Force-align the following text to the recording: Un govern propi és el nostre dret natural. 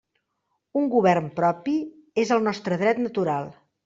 Un 0.79 0.85
govern 0.93 1.27
propi 1.39 1.75
és 2.21 2.31
el 2.37 2.41
nostre 2.47 2.79
dret 2.85 3.03
natural. 3.05 3.53